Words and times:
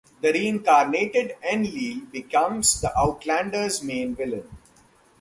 The 0.21 0.31
reincarnated 0.33 1.35
Enlil 1.43 2.07
becomes 2.11 2.81
the 2.81 2.91
Outlanders 2.97 3.83
main 3.83 4.15
villain. 4.15 4.49